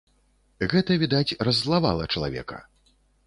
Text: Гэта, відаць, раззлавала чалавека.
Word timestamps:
Гэта, 0.71 0.97
відаць, 1.03 1.35
раззлавала 1.49 2.09
чалавека. 2.17 2.57